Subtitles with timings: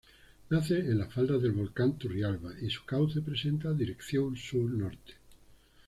[0.49, 5.13] Nace en las faldas del volcán Turrialba y su cauce presenta dirección sur-norte.